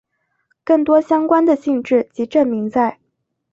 [0.63, 2.97] 更多相关的性质及证明在。